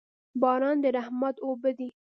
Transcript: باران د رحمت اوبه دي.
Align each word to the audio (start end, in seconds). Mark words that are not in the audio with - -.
باران 0.41 0.77
د 0.83 0.85
رحمت 0.97 1.35
اوبه 1.45 1.71
دي. 1.77 1.89